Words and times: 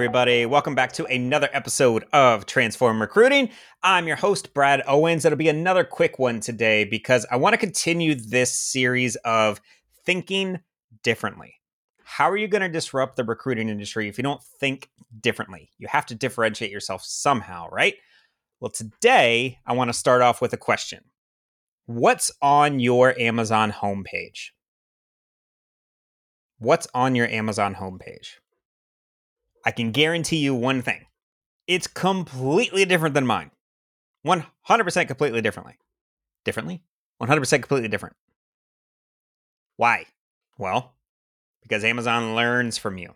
everybody. 0.00 0.46
Welcome 0.46 0.74
back 0.74 0.92
to 0.92 1.04
another 1.04 1.50
episode 1.52 2.06
of 2.14 2.46
Transform 2.46 3.02
Recruiting. 3.02 3.50
I'm 3.82 4.06
your 4.06 4.16
host, 4.16 4.54
Brad 4.54 4.82
Owens. 4.86 5.26
It'll 5.26 5.36
be 5.36 5.50
another 5.50 5.84
quick 5.84 6.18
one 6.18 6.40
today 6.40 6.84
because 6.84 7.26
I 7.30 7.36
want 7.36 7.52
to 7.52 7.58
continue 7.58 8.14
this 8.14 8.50
series 8.50 9.16
of 9.16 9.60
thinking 10.06 10.60
differently. 11.02 11.56
How 12.02 12.30
are 12.30 12.38
you 12.38 12.48
going 12.48 12.62
to 12.62 12.68
disrupt 12.70 13.16
the 13.16 13.24
recruiting 13.24 13.68
industry 13.68 14.08
if 14.08 14.16
you 14.16 14.22
don't 14.22 14.42
think 14.42 14.88
differently? 15.20 15.68
You 15.76 15.86
have 15.88 16.06
to 16.06 16.14
differentiate 16.14 16.70
yourself 16.70 17.04
somehow, 17.04 17.68
right? 17.70 17.96
Well, 18.58 18.70
today 18.70 19.58
I 19.66 19.74
want 19.74 19.90
to 19.90 19.92
start 19.92 20.22
off 20.22 20.40
with 20.40 20.54
a 20.54 20.56
question 20.56 21.04
What's 21.84 22.30
on 22.40 22.80
your 22.80 23.14
Amazon 23.20 23.70
homepage? 23.70 24.52
What's 26.58 26.88
on 26.94 27.14
your 27.14 27.28
Amazon 27.28 27.74
homepage? 27.74 28.38
I 29.64 29.70
can 29.70 29.92
guarantee 29.92 30.38
you 30.38 30.54
one 30.54 30.82
thing 30.82 31.06
it's 31.66 31.86
completely 31.86 32.84
different 32.84 33.14
than 33.14 33.26
mine. 33.26 33.52
100% 34.26 35.06
completely 35.06 35.40
differently. 35.40 35.78
Differently? 36.44 36.82
100% 37.22 37.50
completely 37.50 37.88
different. 37.88 38.16
Why? 39.76 40.06
Well, 40.58 40.94
because 41.62 41.84
Amazon 41.84 42.34
learns 42.34 42.76
from 42.76 42.98
you. 42.98 43.14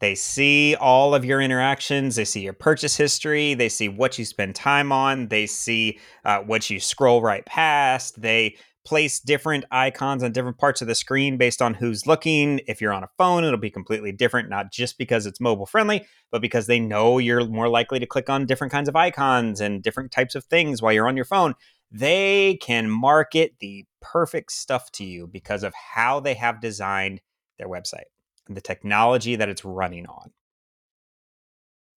They 0.00 0.14
see 0.14 0.74
all 0.76 1.14
of 1.14 1.26
your 1.26 1.42
interactions. 1.42 2.16
They 2.16 2.24
see 2.24 2.40
your 2.40 2.54
purchase 2.54 2.96
history. 2.96 3.52
They 3.52 3.68
see 3.68 3.88
what 3.88 4.18
you 4.18 4.24
spend 4.24 4.54
time 4.54 4.90
on. 4.90 5.28
They 5.28 5.46
see 5.46 5.98
uh, 6.24 6.38
what 6.38 6.70
you 6.70 6.80
scroll 6.80 7.20
right 7.20 7.44
past. 7.44 8.20
They 8.20 8.56
place 8.84 9.20
different 9.20 9.64
icons 9.70 10.22
on 10.22 10.32
different 10.32 10.58
parts 10.58 10.80
of 10.80 10.88
the 10.88 10.94
screen 10.94 11.36
based 11.36 11.60
on 11.60 11.74
who's 11.74 12.06
looking. 12.06 12.60
If 12.66 12.80
you're 12.80 12.92
on 12.92 13.04
a 13.04 13.10
phone, 13.18 13.44
it'll 13.44 13.58
be 13.58 13.70
completely 13.70 14.12
different, 14.12 14.48
not 14.48 14.72
just 14.72 14.98
because 14.98 15.26
it's 15.26 15.40
mobile 15.40 15.66
friendly, 15.66 16.06
but 16.30 16.40
because 16.40 16.66
they 16.66 16.80
know 16.80 17.18
you're 17.18 17.46
more 17.46 17.68
likely 17.68 17.98
to 17.98 18.06
click 18.06 18.30
on 18.30 18.46
different 18.46 18.72
kinds 18.72 18.88
of 18.88 18.96
icons 18.96 19.60
and 19.60 19.82
different 19.82 20.12
types 20.12 20.34
of 20.34 20.44
things 20.44 20.80
while 20.80 20.92
you're 20.92 21.08
on 21.08 21.16
your 21.16 21.24
phone. 21.24 21.54
They 21.90 22.58
can 22.62 22.88
market 22.88 23.56
the 23.60 23.84
perfect 24.00 24.52
stuff 24.52 24.90
to 24.92 25.04
you 25.04 25.26
because 25.26 25.62
of 25.62 25.74
how 25.74 26.20
they 26.20 26.34
have 26.34 26.60
designed 26.60 27.20
their 27.58 27.68
website 27.68 28.04
and 28.48 28.56
the 28.56 28.60
technology 28.60 29.36
that 29.36 29.48
it's 29.48 29.64
running 29.64 30.06
on. 30.06 30.30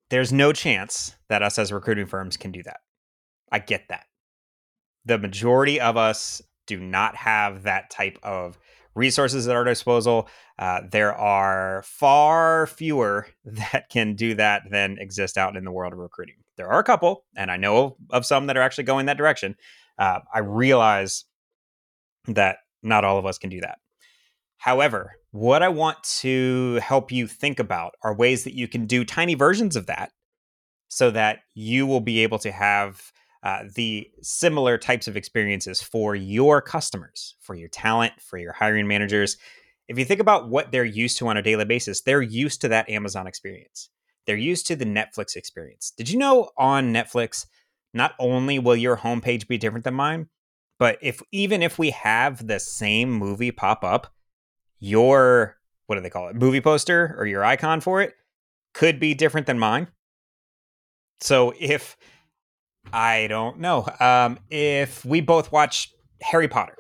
There's 0.10 0.34
no 0.34 0.52
chance 0.52 1.16
that 1.30 1.42
us 1.42 1.58
as 1.58 1.72
recruiting 1.72 2.08
firms 2.08 2.38
can 2.38 2.52
do 2.52 2.62
that. 2.64 2.82
I 3.52 3.60
get 3.60 3.88
that. 3.90 4.06
The 5.06 5.18
majority 5.18 5.80
of 5.80 5.98
us 5.98 6.42
do 6.68 6.80
not 6.80 7.16
have 7.16 7.64
that 7.64 7.90
type 7.90 8.18
of 8.24 8.58
resources 8.96 9.48
at 9.48 9.56
our 9.56 9.64
disposal. 9.64 10.28
Uh, 10.60 10.82
there 10.92 11.14
are 11.16 11.84
far 11.86 12.68
fewer 12.68 13.28
that 13.46 13.90
can 13.90 14.16
do 14.16 14.36
that 14.36 14.64
than 14.70 14.98
exist 15.00 15.38
out 15.38 15.56
in 15.56 15.64
the 15.64 15.72
world 15.72 15.94
of 15.94 16.00
recruiting. 16.00 16.36
There 16.58 16.70
are 16.70 16.80
a 16.80 16.84
couple, 16.84 17.26
and 17.36 17.50
I 17.50 17.58
know 17.58 17.98
of 18.12 18.26
some 18.26 18.48
that 18.48 18.58
are 18.58 18.62
actually 18.62 18.84
going 18.84 19.08
that 19.08 19.18
direction. 19.18 19.56
Uh, 19.98 20.20
I 20.34 20.40
realize 20.40 21.26
that 22.28 22.58
not 22.84 23.04
all 23.04 23.18
of 23.18 23.26
us 23.26 23.38
can 23.38 23.50
do 23.50 23.62
that. 23.62 23.80
However, 24.58 25.16
what 25.32 25.64
I 25.64 25.70
want 25.70 26.02
to 26.22 26.80
help 26.82 27.12
you 27.12 27.28
think 27.28 27.60
about 27.60 27.96
are 28.04 28.16
ways 28.16 28.44
that 28.44 28.54
you 28.54 28.68
can 28.68 28.86
do 28.86 29.04
tiny 29.04 29.34
versions 29.34 29.76
of 29.76 29.88
that 29.88 30.12
so 30.90 31.10
that 31.12 31.40
you 31.56 31.88
will 31.88 32.02
be 32.02 32.20
able 32.20 32.40
to 32.40 32.52
have 32.52 33.12
uh, 33.44 33.64
the 33.76 34.10
similar 34.22 34.78
types 34.78 35.08
of 35.08 35.18
experiences 35.18 35.82
for 35.82 36.16
your 36.16 36.62
customers, 36.62 37.36
for 37.42 37.56
your 37.56 37.68
talent, 37.68 38.14
for 38.22 38.38
your 38.38 38.54
hiring 38.54 38.88
managers. 38.88 39.38
If 39.90 40.00
you 40.00 40.06
think 40.06 40.22
about 40.22 40.50
what 40.50 40.72
they're 40.72 40.86
used 40.86 41.18
to 41.18 41.28
on 41.28 41.36
a 41.36 41.42
daily 41.42 41.66
basis, 41.66 42.02
they're 42.02 42.22
used 42.22 42.62
to 42.62 42.70
that 42.70 42.90
Amazon 42.90 43.28
experience. 43.28 43.90
They're 44.26 44.38
used 44.38 44.66
to 44.68 44.78
the 44.78 44.86
Netflix 44.86 45.36
experience. 45.36 45.92
Did 45.98 46.10
you 46.10 46.18
know 46.18 46.52
on 46.58 46.94
Netflix, 46.94 47.46
not 47.94 48.14
only 48.18 48.60
will 48.60 48.78
your 48.78 48.98
homepage 48.98 49.48
be 49.48 49.58
different 49.58 49.84
than 49.84 49.94
mine, 49.94 50.30
but 50.80 50.98
if 51.02 51.22
even 51.32 51.62
if 51.62 51.78
we 51.78 51.90
have 51.90 52.48
the 52.48 52.60
same 52.60 53.12
movie 53.12 53.52
pop 53.52 53.84
up, 53.84 54.14
your 54.80 55.58
what 55.88 55.96
do 55.96 56.02
they 56.02 56.10
call 56.10 56.30
it? 56.30 56.36
Movie 56.36 56.62
poster 56.62 57.14
or 57.18 57.26
your 57.26 57.44
icon 57.44 57.82
for 57.82 58.02
it 58.02 58.14
could 58.74 59.00
be 59.00 59.14
different 59.14 59.48
than 59.48 59.60
mine. 59.60 59.88
So 61.20 61.54
if 61.60 61.98
I 62.92 63.28
don't 63.28 63.60
know. 63.60 63.88
Um, 64.00 64.40
if 64.50 65.04
we 65.06 65.22
both 65.22 65.52
watch 65.52 65.94
Harry 66.22 66.48
Potter, 66.48 66.78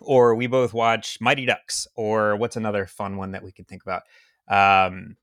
or 0.00 0.34
we 0.34 0.46
both 0.46 0.72
watch 0.72 1.18
Mighty 1.20 1.46
Ducks, 1.46 1.86
or 1.94 2.36
what's 2.36 2.56
another 2.56 2.86
fun 2.86 3.16
one 3.16 3.32
that 3.32 3.42
we 3.42 3.52
can 3.52 3.64
think 3.64 3.82
about? 3.82 4.02
Um, 4.48 5.16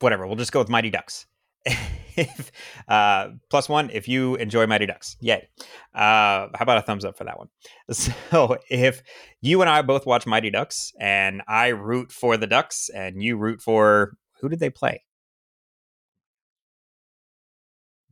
whatever. 0.00 0.26
We'll 0.26 0.36
just 0.36 0.52
go 0.52 0.58
with 0.58 0.68
Mighty 0.68 0.90
Ducks. 0.90 1.26
if, 2.16 2.50
uh, 2.88 3.28
plus 3.50 3.68
one 3.68 3.90
if 3.90 4.08
you 4.08 4.34
enjoy 4.36 4.66
Mighty 4.66 4.86
Ducks. 4.86 5.16
Yay. 5.20 5.48
Uh, 5.94 6.48
how 6.54 6.60
about 6.60 6.78
a 6.78 6.82
thumbs 6.82 7.04
up 7.04 7.16
for 7.16 7.24
that 7.24 7.38
one? 7.38 7.48
So 7.92 8.58
if 8.70 9.02
you 9.40 9.60
and 9.60 9.70
I 9.70 9.82
both 9.82 10.06
watch 10.06 10.26
Mighty 10.26 10.50
Ducks 10.50 10.92
and 10.98 11.42
I 11.46 11.68
root 11.68 12.10
for 12.10 12.36
the 12.36 12.46
Ducks 12.46 12.88
and 12.88 13.22
you 13.22 13.36
root 13.36 13.60
for 13.60 14.16
who 14.40 14.48
did 14.48 14.60
they 14.60 14.70
play? 14.70 15.04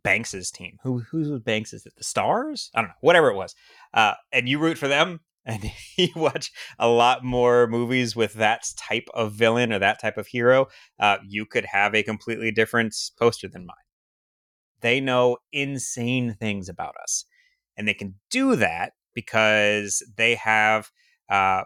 Banks's 0.02 0.50
team. 0.50 0.78
Who 0.82 1.00
who 1.00 1.18
was 1.18 1.42
Banks? 1.42 1.72
Is 1.72 1.86
it 1.86 1.94
the 1.96 2.04
Stars? 2.04 2.70
I 2.74 2.80
don't 2.80 2.88
know. 2.88 2.94
Whatever 3.00 3.30
it 3.30 3.36
was. 3.36 3.54
Uh, 3.92 4.14
and 4.32 4.48
you 4.48 4.58
root 4.58 4.78
for 4.78 4.88
them, 4.88 5.20
and 5.44 5.70
you 5.96 6.08
watch 6.16 6.52
a 6.78 6.88
lot 6.88 7.24
more 7.24 7.66
movies 7.66 8.14
with 8.14 8.34
that 8.34 8.64
type 8.76 9.08
of 9.14 9.32
villain 9.32 9.72
or 9.72 9.78
that 9.78 10.00
type 10.00 10.16
of 10.16 10.26
hero. 10.26 10.66
Uh, 10.98 11.18
you 11.26 11.46
could 11.46 11.66
have 11.66 11.94
a 11.94 12.02
completely 12.02 12.50
different 12.50 12.94
poster 13.18 13.48
than 13.48 13.66
mine. 13.66 13.76
They 14.80 15.00
know 15.00 15.38
insane 15.52 16.36
things 16.38 16.68
about 16.68 16.94
us, 17.02 17.24
and 17.76 17.86
they 17.86 17.94
can 17.94 18.14
do 18.30 18.56
that 18.56 18.92
because 19.14 20.02
they 20.16 20.34
have. 20.36 20.90
Uh, 21.28 21.64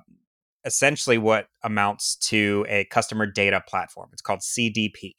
essentially, 0.67 1.19
what 1.19 1.49
amounts 1.63 2.17
to 2.17 2.65
a 2.69 2.85
customer 2.87 3.27
data 3.27 3.63
platform. 3.67 4.09
It's 4.13 4.23
called 4.23 4.41
CDP. 4.41 5.13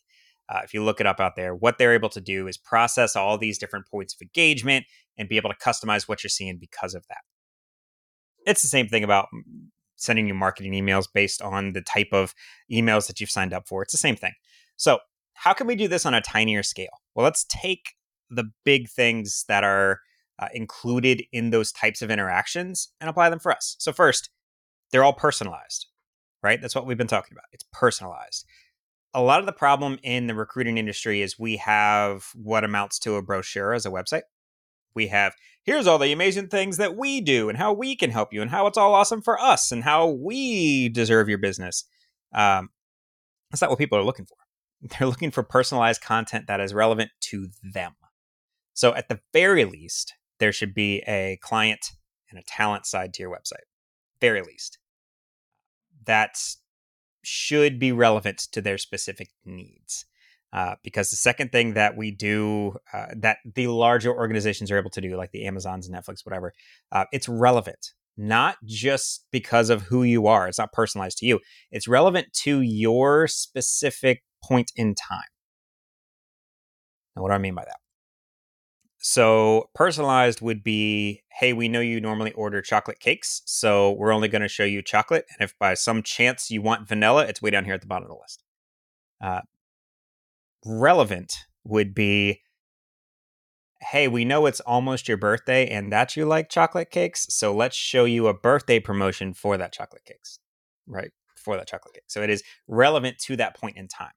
Uh, 0.47 0.61
if 0.63 0.73
you 0.73 0.83
look 0.83 0.99
it 0.99 1.07
up 1.07 1.19
out 1.19 1.35
there, 1.35 1.55
what 1.55 1.77
they're 1.77 1.93
able 1.93 2.09
to 2.09 2.21
do 2.21 2.47
is 2.47 2.57
process 2.57 3.15
all 3.15 3.37
these 3.37 3.57
different 3.57 3.87
points 3.87 4.13
of 4.13 4.21
engagement 4.21 4.85
and 5.17 5.27
be 5.29 5.37
able 5.37 5.49
to 5.49 5.55
customize 5.55 6.07
what 6.07 6.23
you're 6.23 6.29
seeing 6.29 6.57
because 6.57 6.93
of 6.93 7.05
that. 7.07 7.21
It's 8.45 8.61
the 8.61 8.67
same 8.67 8.87
thing 8.87 9.03
about 9.03 9.27
sending 9.95 10.27
you 10.27 10.33
marketing 10.33 10.73
emails 10.73 11.07
based 11.11 11.41
on 11.41 11.73
the 11.73 11.81
type 11.81 12.09
of 12.11 12.35
emails 12.71 13.07
that 13.07 13.19
you've 13.19 13.31
signed 13.31 13.53
up 13.53 13.67
for. 13.67 13.81
It's 13.81 13.93
the 13.93 13.97
same 13.97 14.15
thing. 14.15 14.33
So, 14.77 14.99
how 15.33 15.53
can 15.53 15.67
we 15.67 15.75
do 15.75 15.87
this 15.87 16.05
on 16.05 16.13
a 16.13 16.21
tinier 16.21 16.63
scale? 16.63 17.01
Well, 17.13 17.23
let's 17.23 17.45
take 17.49 17.95
the 18.29 18.51
big 18.63 18.89
things 18.89 19.45
that 19.47 19.63
are 19.63 19.99
uh, 20.39 20.47
included 20.53 21.23
in 21.31 21.49
those 21.49 21.71
types 21.71 22.01
of 22.01 22.11
interactions 22.11 22.89
and 23.01 23.09
apply 23.09 23.29
them 23.29 23.39
for 23.39 23.51
us. 23.51 23.75
So, 23.79 23.91
first, 23.91 24.29
they're 24.91 25.03
all 25.03 25.13
personalized, 25.13 25.87
right? 26.43 26.61
That's 26.61 26.75
what 26.75 26.85
we've 26.85 26.97
been 26.97 27.07
talking 27.07 27.33
about. 27.33 27.45
It's 27.51 27.65
personalized 27.73 28.45
a 29.15 29.21
lot 29.21 29.39
of 29.39 29.45
the 29.45 29.53
problem 29.53 29.97
in 30.03 30.27
the 30.27 30.35
recruiting 30.35 30.77
industry 30.77 31.21
is 31.21 31.39
we 31.39 31.55
have 31.55 32.27
what 32.35 32.65
amounts 32.65 32.99
to 32.99 33.15
a 33.15 33.21
brochure 33.21 33.73
as 33.73 33.85
a 33.85 33.89
website. 33.89 34.23
We 34.93 35.07
have 35.07 35.33
here's 35.63 35.87
all 35.87 35.97
the 35.97 36.11
amazing 36.11 36.49
things 36.49 36.77
that 36.77 36.97
we 36.97 37.21
do 37.21 37.47
and 37.47 37.57
how 37.57 37.71
we 37.71 37.95
can 37.95 38.11
help 38.11 38.33
you 38.33 38.41
and 38.41 38.51
how 38.51 38.67
it's 38.67 38.77
all 38.77 38.93
awesome 38.93 39.21
for 39.21 39.41
us 39.41 39.71
and 39.71 39.83
how 39.83 40.07
we 40.09 40.89
deserve 40.89 41.29
your 41.29 41.37
business. 41.37 41.85
Um, 42.33 42.69
that's 43.49 43.61
not 43.61 43.69
what 43.69 43.79
people 43.79 43.97
are 43.97 44.03
looking 44.03 44.25
for. 44.25 44.37
They're 44.81 45.07
looking 45.07 45.31
for 45.31 45.43
personalized 45.43 46.01
content 46.01 46.47
that 46.47 46.59
is 46.59 46.73
relevant 46.73 47.11
to 47.21 47.47
them. 47.63 47.93
So, 48.73 48.93
at 48.93 49.07
the 49.07 49.21
very 49.31 49.63
least, 49.63 50.13
there 50.39 50.51
should 50.51 50.73
be 50.73 51.01
a 51.07 51.39
client 51.41 51.91
and 52.29 52.37
a 52.37 52.43
talent 52.43 52.85
side 52.85 53.13
to 53.13 53.23
your 53.23 53.31
website. 53.31 53.63
Very 54.19 54.41
least. 54.41 54.77
That's 56.05 56.57
should 57.25 57.79
be 57.79 57.91
relevant 57.91 58.39
to 58.51 58.61
their 58.61 58.77
specific 58.77 59.29
needs. 59.45 60.05
Uh, 60.53 60.75
because 60.83 61.09
the 61.09 61.17
second 61.17 61.51
thing 61.51 61.73
that 61.73 61.97
we 61.97 62.11
do 62.11 62.77
uh, 62.93 63.07
that 63.13 63.39
the 63.55 63.67
larger 63.67 64.15
organizations 64.15 64.71
are 64.71 64.77
able 64.77 64.89
to 64.89 65.01
do, 65.01 65.17
like 65.17 65.31
the 65.31 65.45
Amazons, 65.45 65.85
and 65.87 65.95
Netflix, 65.95 66.25
whatever, 66.25 66.53
uh, 66.93 67.03
it's 67.11 67.27
relevant, 67.27 67.93
not 68.15 68.55
just 68.63 69.25
because 69.31 69.69
of 69.69 69.81
who 69.81 70.03
you 70.03 70.27
are. 70.27 70.47
It's 70.47 70.59
not 70.59 70.71
personalized 70.71 71.17
to 71.17 71.25
you. 71.25 71.41
It's 71.71 71.89
relevant 71.89 72.31
to 72.43 72.61
your 72.61 73.27
specific 73.27 74.23
point 74.41 74.71
in 74.77 74.95
time. 74.95 75.19
Now, 77.15 77.23
what 77.23 77.29
do 77.29 77.35
I 77.35 77.39
mean 77.39 77.55
by 77.55 77.65
that? 77.65 77.79
So 79.07 79.69
personalized 79.75 80.41
would 80.41 80.63
be, 80.63 81.21
hey, 81.31 81.53
we 81.53 81.69
know 81.69 81.79
you 81.79 82.01
normally 82.01 82.31
order 82.31 82.59
chocolate 82.63 82.99
cakes, 82.99 83.43
so 83.45 83.91
we're 83.91 84.11
only 84.11 84.27
going 84.27 84.41
to 84.41 84.47
show 84.47 84.63
you 84.63 84.81
chocolate. 84.81 85.25
And 85.29 85.47
if 85.47 85.55
by 85.59 85.75
some 85.75 86.01
chance 86.01 86.49
you 86.49 86.63
want 86.63 86.87
vanilla, 86.87 87.23
it's 87.27 87.39
way 87.39 87.51
down 87.51 87.65
here 87.65 87.75
at 87.75 87.81
the 87.81 87.87
bottom 87.87 88.05
of 88.05 88.09
the 88.09 88.19
list. 88.19 88.43
Uh, 89.21 89.41
relevant 90.65 91.35
would 91.63 91.93
be, 91.93 92.41
hey, 93.79 94.07
we 94.07 94.25
know 94.25 94.47
it's 94.47 94.59
almost 94.61 95.07
your 95.07 95.17
birthday 95.17 95.67
and 95.67 95.93
that 95.93 96.17
you 96.17 96.25
like 96.25 96.49
chocolate 96.49 96.89
cakes, 96.89 97.27
so 97.29 97.53
let's 97.53 97.75
show 97.75 98.05
you 98.05 98.25
a 98.25 98.33
birthday 98.33 98.79
promotion 98.79 99.35
for 99.35 99.55
that 99.55 99.71
chocolate 99.71 100.05
cakes, 100.05 100.39
right? 100.87 101.11
For 101.37 101.57
that 101.57 101.67
chocolate 101.67 101.93
cake. 101.93 102.05
So 102.07 102.23
it 102.23 102.31
is 102.31 102.41
relevant 102.67 103.19
to 103.25 103.35
that 103.35 103.55
point 103.55 103.77
in 103.77 103.87
time. 103.87 104.13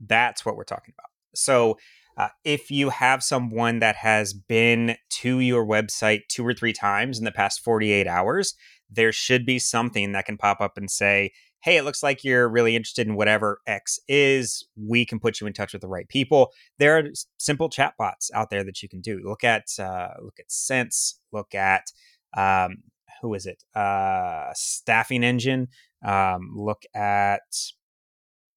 That's 0.00 0.46
what 0.46 0.56
we're 0.56 0.64
talking 0.64 0.94
about. 0.98 1.13
So, 1.34 1.78
uh, 2.16 2.28
if 2.44 2.70
you 2.70 2.90
have 2.90 3.24
someone 3.24 3.80
that 3.80 3.96
has 3.96 4.32
been 4.32 4.96
to 5.10 5.40
your 5.40 5.66
website 5.66 6.20
two 6.28 6.46
or 6.46 6.54
three 6.54 6.72
times 6.72 7.18
in 7.18 7.24
the 7.24 7.32
past 7.32 7.60
48 7.64 8.06
hours, 8.06 8.54
there 8.88 9.10
should 9.10 9.44
be 9.44 9.58
something 9.58 10.12
that 10.12 10.24
can 10.24 10.36
pop 10.36 10.60
up 10.60 10.76
and 10.76 10.88
say, 10.88 11.32
hey, 11.64 11.78
it 11.78 11.84
looks 11.84 12.02
like 12.02 12.22
you're 12.22 12.46
really 12.46 12.76
interested 12.76 13.06
in 13.06 13.16
whatever 13.16 13.60
X 13.66 13.98
is. 14.06 14.64
We 14.76 15.06
can 15.06 15.18
put 15.18 15.40
you 15.40 15.46
in 15.46 15.54
touch 15.54 15.72
with 15.72 15.80
the 15.80 15.88
right 15.88 16.06
people. 16.08 16.52
There 16.78 16.98
are 16.98 17.04
simple 17.38 17.70
chatbots 17.70 18.30
out 18.34 18.50
there 18.50 18.62
that 18.64 18.82
you 18.82 18.88
can 18.88 19.00
do. 19.00 19.20
Look 19.24 19.42
at 19.44 19.64
uh, 19.78 20.08
look 20.22 20.38
at 20.38 20.52
Sense. 20.52 21.18
Look 21.32 21.54
at 21.54 21.84
um, 22.36 22.82
who 23.22 23.32
is 23.32 23.46
it? 23.46 23.64
Uh, 23.74 24.52
Staffing 24.54 25.24
Engine. 25.24 25.68
Um, 26.04 26.52
look 26.54 26.82
at 26.94 27.40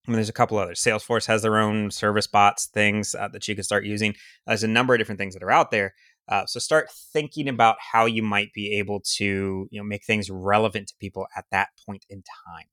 There's 0.07 0.29
a 0.29 0.33
couple 0.33 0.57
others. 0.57 0.81
Salesforce 0.81 1.25
has 1.25 1.41
their 1.41 1.57
own 1.57 1.91
service 1.91 2.27
bots 2.27 2.67
things 2.67 3.13
uh, 3.13 3.27
that 3.29 3.47
you 3.47 3.55
can 3.55 3.63
start 3.63 3.85
using. 3.85 4.15
There's 4.45 4.63
a 4.63 4.67
number 4.67 4.93
of 4.93 4.99
different 4.99 5.19
things 5.19 5.33
that 5.33 5.43
are 5.43 5.51
out 5.51 5.71
there. 5.71 5.93
Uh, 6.29 6.45
so 6.45 6.59
start 6.59 6.89
thinking 7.13 7.47
about 7.47 7.77
how 7.91 8.05
you 8.05 8.23
might 8.23 8.51
be 8.53 8.77
able 8.77 9.01
to 9.15 9.67
you 9.69 9.79
know 9.79 9.83
make 9.83 10.05
things 10.05 10.29
relevant 10.29 10.87
to 10.89 10.93
people 10.99 11.27
at 11.35 11.45
that 11.51 11.69
point 11.85 12.05
in 12.09 12.23
time. 12.45 12.65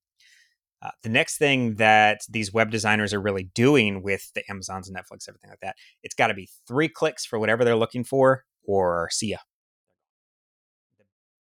Uh, 0.83 0.91
the 1.03 1.09
next 1.09 1.39
thing 1.39 1.77
that 1.77 2.21
these 2.29 2.53
web 2.53 2.71
designers 2.71 3.15
are 3.15 3.21
really 3.21 3.45
doing 3.55 4.03
with 4.03 4.31
the 4.35 4.43
Amazons 4.51 4.89
and 4.89 4.97
Netflix, 4.97 5.29
everything 5.29 5.49
like 5.49 5.61
that, 5.61 5.77
it's 6.03 6.15
got 6.15 6.27
to 6.27 6.35
be 6.35 6.49
three 6.69 6.89
clicks 6.89 7.25
for 7.25 7.39
whatever 7.39 7.65
they're 7.65 7.75
looking 7.75 8.05
for, 8.05 8.45
or 8.65 9.09
see 9.11 9.31
ya. 9.31 9.39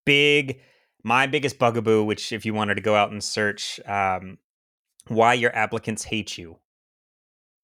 Big, 0.05 0.61
my 1.03 1.27
biggest 1.27 1.59
bugaboo, 1.59 2.03
which 2.03 2.31
if 2.31 2.45
you 2.45 2.53
wanted 2.53 2.75
to 2.75 2.81
go 2.81 2.95
out 2.95 3.11
and 3.11 3.23
search 3.23 3.81
um, 3.85 4.37
why 5.07 5.33
your 5.33 5.55
applicants 5.55 6.03
hate 6.03 6.37
you 6.37 6.57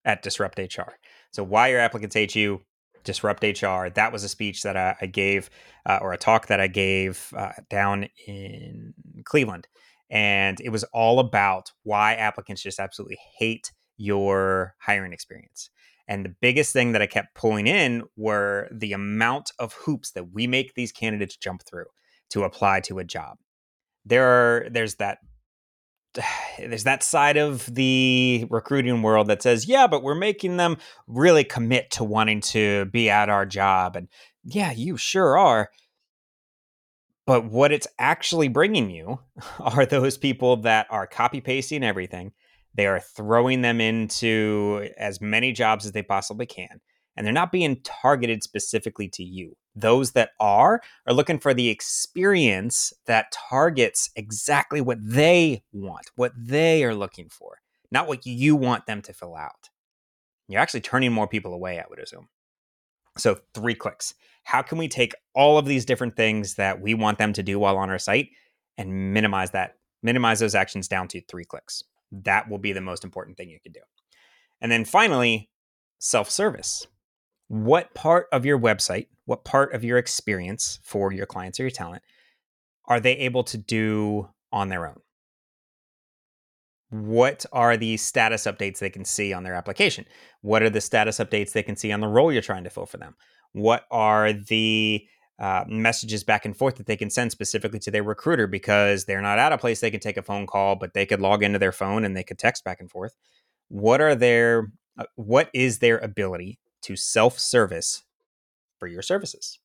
at 0.05 0.21
Disrupt 0.21 0.59
HR. 0.59 0.93
So 1.31 1.43
why 1.43 1.69
your 1.69 1.79
applicants 1.79 2.15
hate 2.15 2.35
you, 2.35 2.61
Disrupt 3.03 3.43
HR. 3.43 3.89
That 3.89 4.11
was 4.11 4.23
a 4.23 4.29
speech 4.29 4.63
that 4.63 4.75
I, 4.75 4.95
I 5.01 5.05
gave, 5.05 5.49
uh, 5.85 5.99
or 6.01 6.13
a 6.13 6.17
talk 6.17 6.47
that 6.47 6.59
I 6.59 6.67
gave 6.67 7.33
uh, 7.35 7.51
down 7.69 8.07
in 8.27 8.93
Cleveland 9.25 9.67
and 10.09 10.59
it 10.61 10.69
was 10.69 10.83
all 10.85 11.19
about 11.19 11.71
why 11.83 12.15
applicants 12.15 12.63
just 12.63 12.79
absolutely 12.79 13.19
hate 13.37 13.71
your 13.97 14.75
hiring 14.79 15.13
experience. 15.13 15.69
And 16.07 16.25
the 16.25 16.35
biggest 16.41 16.73
thing 16.73 16.93
that 16.93 17.01
I 17.01 17.07
kept 17.07 17.35
pulling 17.35 17.67
in 17.67 18.03
were 18.17 18.67
the 18.71 18.93
amount 18.93 19.51
of 19.59 19.73
hoops 19.73 20.11
that 20.11 20.33
we 20.33 20.47
make 20.47 20.73
these 20.73 20.91
candidates 20.91 21.37
jump 21.37 21.61
through 21.63 21.85
to 22.31 22.43
apply 22.43 22.79
to 22.81 22.97
a 22.97 23.03
job. 23.03 23.37
There 24.05 24.25
are 24.25 24.69
there's 24.69 24.95
that 24.95 25.19
there's 26.59 26.83
that 26.83 27.03
side 27.03 27.37
of 27.37 27.73
the 27.73 28.45
recruiting 28.49 29.01
world 29.01 29.27
that 29.27 29.41
says, 29.41 29.67
"Yeah, 29.67 29.87
but 29.87 30.03
we're 30.03 30.15
making 30.15 30.57
them 30.57 30.77
really 31.07 31.43
commit 31.43 31.91
to 31.91 32.03
wanting 32.03 32.41
to 32.41 32.85
be 32.85 33.09
at 33.09 33.29
our 33.29 33.45
job." 33.45 33.95
And 33.95 34.07
yeah, 34.43 34.71
you 34.71 34.97
sure 34.97 35.37
are. 35.37 35.69
But 37.25 37.45
what 37.45 37.71
it's 37.71 37.87
actually 37.99 38.47
bringing 38.47 38.89
you 38.89 39.19
are 39.59 39.85
those 39.85 40.17
people 40.17 40.57
that 40.57 40.87
are 40.89 41.05
copy 41.05 41.41
pasting 41.41 41.83
everything. 41.83 42.31
They 42.75 42.87
are 42.87 42.99
throwing 42.99 43.61
them 43.61 43.81
into 43.81 44.89
as 44.97 45.21
many 45.21 45.51
jobs 45.51 45.85
as 45.85 45.91
they 45.91 46.03
possibly 46.03 46.45
can. 46.45 46.81
And 47.15 47.25
they're 47.25 47.33
not 47.33 47.51
being 47.51 47.81
targeted 47.83 48.43
specifically 48.43 49.09
to 49.09 49.23
you. 49.23 49.55
Those 49.79 50.11
that 50.11 50.31
are 50.39 50.81
are 51.07 51.13
looking 51.13 51.39
for 51.39 51.53
the 51.53 51.69
experience 51.69 52.93
that 53.05 53.31
targets 53.49 54.09
exactly 54.15 54.81
what 54.81 54.97
they 55.01 55.63
want, 55.71 56.05
what 56.15 56.33
they 56.37 56.83
are 56.83 56.95
looking 56.95 57.29
for, 57.29 57.59
not 57.91 58.07
what 58.07 58.25
you 58.25 58.55
want 58.55 58.85
them 58.85 59.01
to 59.03 59.13
fill 59.13 59.35
out. 59.35 59.69
You're 60.47 60.61
actually 60.61 60.81
turning 60.81 61.11
more 61.11 61.27
people 61.27 61.53
away, 61.53 61.79
I 61.79 61.85
would 61.89 61.99
assume. 61.99 62.27
So, 63.17 63.37
three 63.53 63.75
clicks. 63.75 64.13
How 64.43 64.61
can 64.61 64.77
we 64.77 64.87
take 64.87 65.13
all 65.35 65.57
of 65.57 65.65
these 65.65 65.85
different 65.85 66.15
things 66.15 66.55
that 66.55 66.81
we 66.81 66.93
want 66.93 67.17
them 67.17 67.33
to 67.33 67.43
do 67.43 67.59
while 67.59 67.77
on 67.77 67.89
our 67.89 67.99
site 67.99 68.29
and 68.77 69.13
minimize 69.13 69.51
that, 69.51 69.75
minimize 70.01 70.39
those 70.39 70.55
actions 70.55 70.87
down 70.87 71.07
to 71.09 71.21
three 71.21 71.45
clicks? 71.45 71.83
That 72.11 72.49
will 72.49 72.57
be 72.57 72.71
the 72.71 72.81
most 72.81 73.03
important 73.03 73.37
thing 73.37 73.49
you 73.49 73.59
can 73.61 73.73
do. 73.73 73.81
And 74.61 74.71
then 74.71 74.85
finally, 74.85 75.49
self 75.99 76.29
service. 76.29 76.87
What 77.49 77.93
part 77.93 78.27
of 78.31 78.45
your 78.45 78.57
website, 78.57 79.07
what 79.25 79.43
part 79.43 79.73
of 79.73 79.83
your 79.83 79.97
experience 79.97 80.79
for 80.83 81.11
your 81.11 81.25
clients 81.25 81.59
or 81.59 81.63
your 81.63 81.71
talent 81.71 82.03
are 82.85 82.99
they 82.99 83.17
able 83.17 83.43
to 83.43 83.57
do 83.57 84.29
on 84.51 84.69
their 84.69 84.87
own? 84.87 85.01
what 86.89 87.45
are 87.51 87.77
the 87.77 87.97
status 87.97 88.45
updates 88.45 88.79
they 88.79 88.89
can 88.89 89.05
see 89.05 89.31
on 89.31 89.43
their 89.43 89.53
application? 89.53 90.05
What 90.41 90.63
are 90.63 90.69
the 90.69 90.81
status 90.81 91.19
updates 91.19 91.51
they 91.51 91.63
can 91.63 91.75
see 91.75 91.91
on 91.91 91.99
the 91.99 92.07
role 92.07 92.31
you're 92.31 92.41
trying 92.41 92.63
to 92.63 92.69
fill 92.69 92.87
for 92.87 92.97
them? 92.97 93.15
What 93.53 93.85
are 93.91 94.33
the 94.33 95.05
uh, 95.37 95.65
messages 95.67 96.23
back 96.23 96.45
and 96.45 96.57
forth 96.57 96.75
that 96.75 96.87
they 96.87 96.97
can 96.97 97.09
send 97.09 97.31
specifically 97.31 97.79
to 97.79 97.91
their 97.91 98.03
recruiter 98.03 98.47
because 98.47 99.05
they're 99.05 99.21
not 99.21 99.39
at 99.39 99.53
a 99.53 99.57
place 99.57 99.79
they 99.79 99.91
can 99.91 99.99
take 99.99 100.17
a 100.17 100.23
phone 100.23 100.47
call, 100.47 100.75
but 100.75 100.93
they 100.93 101.05
could 101.05 101.21
log 101.21 101.43
into 101.43 101.59
their 101.59 101.71
phone 101.71 102.03
and 102.03 102.17
they 102.17 102.23
could 102.23 102.39
text 102.39 102.63
back 102.63 102.79
and 102.79 102.91
forth. 102.91 103.15
What 103.69 104.01
are 104.01 104.15
their 104.15 104.71
uh, 104.97 105.05
what 105.15 105.49
is 105.53 105.79
their 105.79 105.99
ability 105.99 106.59
to 106.83 106.95
self 106.95 107.39
service 107.39 108.03
for 108.79 108.87
your 108.87 109.01
services? 109.01 109.59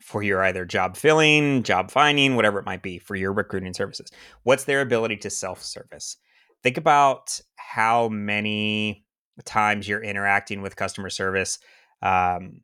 For 0.00 0.22
your 0.22 0.42
either 0.42 0.64
job 0.64 0.96
filling, 0.96 1.62
job 1.62 1.90
finding, 1.90 2.34
whatever 2.34 2.58
it 2.58 2.66
might 2.66 2.82
be, 2.82 2.98
for 2.98 3.14
your 3.14 3.32
recruiting 3.32 3.72
services. 3.72 4.10
What's 4.42 4.64
their 4.64 4.80
ability 4.80 5.18
to 5.18 5.30
self 5.30 5.62
service? 5.62 6.16
think 6.62 6.76
about 6.76 7.40
how 7.56 8.08
many 8.08 9.04
times 9.44 9.88
you're 9.88 10.02
interacting 10.02 10.62
with 10.62 10.76
customer 10.76 11.10
service 11.10 11.58
um, 12.02 12.60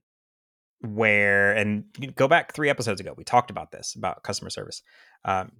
where 0.80 1.52
and 1.52 1.84
go 2.14 2.28
back 2.28 2.54
three 2.54 2.70
episodes 2.70 3.00
ago 3.00 3.14
we 3.16 3.24
talked 3.24 3.50
about 3.50 3.72
this 3.72 3.94
about 3.96 4.22
customer 4.22 4.50
service 4.50 4.82
um, 5.24 5.50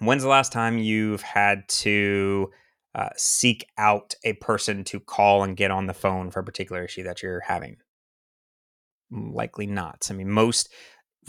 when's 0.00 0.22
the 0.22 0.28
last 0.28 0.50
time 0.52 0.78
you've 0.78 1.22
had 1.22 1.68
to 1.68 2.50
uh, 2.94 3.10
seek 3.16 3.66
out 3.78 4.14
a 4.24 4.34
person 4.34 4.84
to 4.84 5.00
call 5.00 5.42
and 5.42 5.56
get 5.56 5.70
on 5.70 5.86
the 5.86 5.94
phone 5.94 6.30
for 6.30 6.40
a 6.40 6.44
particular 6.44 6.84
issue 6.84 7.02
that 7.04 7.22
you're 7.22 7.40
having? 7.40 7.76
Likely 9.10 9.66
not. 9.66 10.06
I 10.10 10.14
mean 10.14 10.30
most 10.30 10.68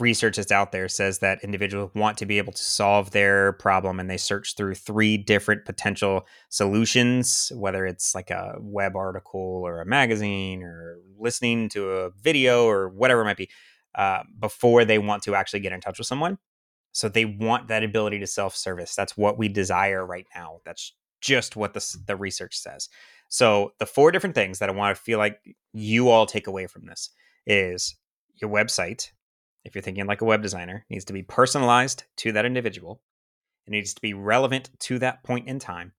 research 0.00 0.36
that's 0.36 0.50
out 0.50 0.72
there 0.72 0.88
says 0.88 1.20
that 1.20 1.44
individuals 1.44 1.90
want 1.94 2.18
to 2.18 2.26
be 2.26 2.38
able 2.38 2.52
to 2.52 2.62
solve 2.62 3.12
their 3.12 3.52
problem 3.52 4.00
and 4.00 4.10
they 4.10 4.16
search 4.16 4.56
through 4.56 4.74
three 4.74 5.16
different 5.16 5.64
potential 5.64 6.26
solutions 6.48 7.52
whether 7.54 7.86
it's 7.86 8.12
like 8.12 8.30
a 8.30 8.56
web 8.58 8.96
article 8.96 9.62
or 9.64 9.80
a 9.80 9.86
magazine 9.86 10.64
or 10.64 10.98
listening 11.16 11.68
to 11.68 11.90
a 11.90 12.10
video 12.10 12.66
or 12.66 12.88
whatever 12.88 13.20
it 13.20 13.24
might 13.24 13.36
be 13.36 13.48
uh, 13.94 14.22
before 14.40 14.84
they 14.84 14.98
want 14.98 15.22
to 15.22 15.34
actually 15.34 15.60
get 15.60 15.72
in 15.72 15.80
touch 15.80 15.98
with 15.98 16.06
someone. 16.06 16.38
So 16.92 17.08
they 17.08 17.24
want 17.24 17.68
that 17.68 17.82
ability 17.82 18.20
to 18.20 18.26
self-service. 18.26 18.94
That's 18.94 19.16
what 19.16 19.38
we 19.38 19.48
desire 19.48 20.04
right 20.04 20.26
now. 20.34 20.60
That's 20.64 20.92
just 21.24 21.56
what 21.56 21.72
the, 21.74 21.96
the 22.06 22.16
research 22.16 22.56
says 22.56 22.88
so 23.28 23.72
the 23.78 23.86
four 23.86 24.10
different 24.10 24.34
things 24.34 24.58
that 24.58 24.68
i 24.68 24.72
want 24.72 24.94
to 24.94 25.02
feel 25.02 25.18
like 25.18 25.38
you 25.72 26.08
all 26.08 26.26
take 26.26 26.46
away 26.46 26.66
from 26.66 26.86
this 26.86 27.10
is 27.46 27.96
your 28.40 28.50
website 28.50 29.10
if 29.64 29.74
you're 29.74 29.82
thinking 29.82 30.06
like 30.06 30.20
a 30.20 30.26
web 30.26 30.42
designer, 30.42 30.84
needs 30.90 31.06
to 31.06 31.12
be 31.12 31.22
personalized 31.22 32.04
to 32.18 32.32
that 32.32 32.44
individual. 32.44 33.00
It 33.66 33.70
needs 33.70 33.94
to 33.94 34.02
be 34.02 34.12
relevant 34.12 34.70
to 34.80 34.98
that 34.98 35.24
point 35.24 35.48
in 35.48 35.58
time. 35.58 35.92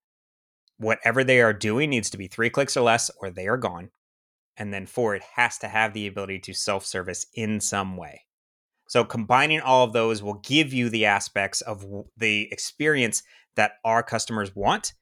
Whatever 0.77 1.23
they 1.23 1.41
are 1.41 1.53
doing 1.53 1.89
needs 1.89 2.09
to 2.11 2.17
be 2.17 2.27
three 2.27 2.49
clicks 2.49 2.77
or 2.77 2.81
less, 2.81 3.09
or 3.19 3.29
they 3.31 3.47
are 3.47 3.57
gone. 3.57 3.89
And 4.57 4.73
then 4.73 4.85
four, 4.85 5.15
it 5.15 5.23
has 5.35 5.57
to 5.59 5.67
have 5.67 5.93
the 5.93 6.07
ability 6.07 6.39
to 6.39 6.53
self 6.53 6.85
service 6.85 7.25
in 7.33 7.59
some 7.59 7.97
way. 7.97 8.21
So 8.87 9.03
combining 9.03 9.61
all 9.61 9.83
of 9.83 9.93
those 9.93 10.21
will 10.21 10.35
give 10.35 10.71
you 10.71 10.89
the 10.89 11.05
aspects 11.05 11.61
of 11.61 11.83
the 12.15 12.47
experience 12.51 13.23
that 13.55 13.73
our 13.83 14.03
customers 14.03 14.55
want 14.55 14.93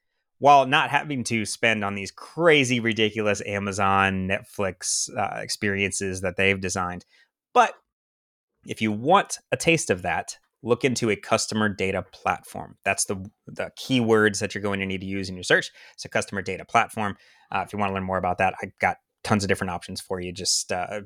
while 0.44 0.66
not 0.66 0.90
having 0.90 1.24
to 1.24 1.46
spend 1.46 1.82
on 1.82 1.94
these 1.94 2.10
crazy, 2.10 2.78
ridiculous 2.78 3.40
Amazon, 3.46 4.28
Netflix 4.28 5.08
uh, 5.16 5.40
experiences 5.40 6.20
that 6.20 6.36
they've 6.36 6.60
designed. 6.60 7.06
But 7.54 7.72
if 8.66 8.82
you 8.82 8.92
want 8.92 9.38
a 9.52 9.56
taste 9.56 9.88
of 9.88 10.02
that, 10.02 10.36
look 10.62 10.84
into 10.84 11.08
a 11.08 11.16
customer 11.16 11.70
data 11.70 12.04
platform. 12.12 12.76
That's 12.84 13.06
the 13.06 13.24
the 13.46 13.70
keywords 13.80 14.40
that 14.40 14.54
you're 14.54 14.60
going 14.60 14.80
to 14.80 14.86
need 14.86 15.00
to 15.00 15.06
use 15.06 15.30
in 15.30 15.34
your 15.34 15.44
search. 15.44 15.70
It's 15.94 16.04
a 16.04 16.10
customer 16.10 16.42
data 16.42 16.66
platform. 16.66 17.16
Uh, 17.50 17.62
if 17.66 17.72
you 17.72 17.78
want 17.78 17.88
to 17.88 17.94
learn 17.94 18.04
more 18.04 18.18
about 18.18 18.36
that, 18.36 18.52
I've 18.62 18.78
got 18.80 18.98
tons 19.22 19.44
of 19.44 19.48
different 19.48 19.70
options 19.70 20.02
for 20.02 20.20
you. 20.20 20.30
Just 20.30 20.70
uh, 20.70 21.00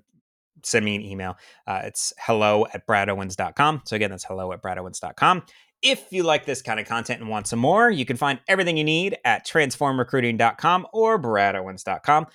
send 0.64 0.85
me 0.85 0.97
an 0.97 1.02
email. 1.02 1.37
Uh, 1.64 1.83
it's 1.85 2.12
hello 2.18 2.66
at 2.75 2.88
bradowens.com. 2.88 3.83
So 3.85 3.95
again, 3.95 4.11
that's 4.11 4.25
hello 4.25 4.52
at 4.52 4.62
bradowens.com. 4.62 5.45
If 5.82 6.12
you 6.12 6.25
like 6.25 6.44
this 6.44 6.61
kind 6.61 6.80
of 6.80 6.87
content 6.87 7.20
and 7.20 7.28
want 7.28 7.47
some 7.47 7.61
more, 7.61 7.90
you 7.90 8.04
can 8.04 8.16
find 8.16 8.40
everything 8.49 8.76
you 8.76 8.85
need 8.85 9.16
at 9.25 9.47
transformrecruiting.com 9.47 10.87
or 10.92 11.20
bradowens.com. 11.20 12.26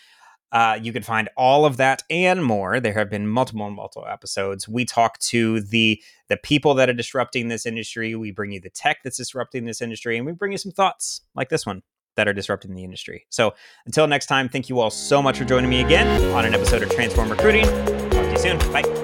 Uh, 0.51 0.79
you 0.81 0.93
can 0.93 1.01
find 1.01 1.29
all 1.35 1.65
of 1.65 1.77
that 1.77 2.03
and 2.12 2.43
more. 2.45 2.79
There 2.79 2.93
have 2.93 3.09
been 3.09 3.27
multiple, 3.27 3.69
multiple 3.71 4.07
episodes. 4.07 4.67
We 4.67 4.85
talk 4.85 5.17
to 5.19 5.62
the 5.62 6.01
the 6.29 6.38
people 6.38 6.73
that 6.75 6.89
are 6.89 6.93
disrupting 6.93 7.47
this 7.47 7.65
industry. 7.65 8.15
We 8.15 8.31
bring 8.31 8.51
you 8.51 8.62
the 8.62 8.69
tech 8.69 9.00
that's 9.03 9.17
disrupting 9.17 9.65
this 9.65 9.81
industry, 9.81 10.15
and 10.15 10.25
we 10.25 10.31
bring 10.31 10.51
you 10.51 10.57
some 10.57 10.71
thoughts 10.71 11.21
like 11.35 11.50
this 11.50 11.65
one. 11.65 11.81
that 12.15 12.27
are 12.27 12.33
disrupting 12.33 12.75
the 12.75 12.83
industry. 12.83 13.25
So 13.29 13.55
until 13.88 14.05
next 14.05 14.27
time, 14.27 14.47
thank 14.47 14.69
you 14.69 14.79
all 14.79 14.91
so 14.91 15.19
much 15.19 15.39
for 15.39 15.45
joining 15.45 15.71
me 15.71 15.81
again 15.81 16.31
on 16.31 16.45
an 16.45 16.53
episode 16.53 16.83
of 16.83 16.91
Transform 16.91 17.29
Recruiting. 17.31 17.65
Talk 17.65 18.25
to 18.25 18.31
you 18.31 18.38
soon. 18.38 18.59
Bye. 18.71 19.02